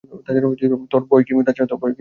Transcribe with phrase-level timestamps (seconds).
[0.25, 1.51] তাছাড়া তোর ভয় কী মতি?